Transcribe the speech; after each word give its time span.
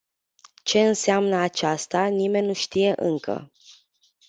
Ce 0.63 0.79
înseamnă 0.87 1.35
aceasta, 1.35 2.05
nimeni 2.05 2.45
nu 2.45 2.53
știe 2.53 2.93
încă. 2.95 3.51